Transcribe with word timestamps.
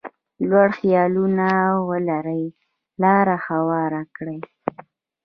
لوړ 0.49 0.69
خیالونه 0.79 1.49
ولري 1.89 2.45
لاره 3.01 3.35
هواره 3.47 4.01
کړي. 4.15 4.39